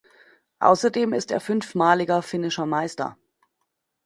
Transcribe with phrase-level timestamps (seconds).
[0.57, 3.17] Außerdem ist er fünfmaliger finnischer Meister.